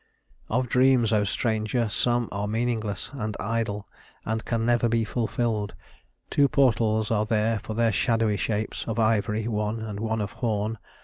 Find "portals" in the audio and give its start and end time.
6.47-7.11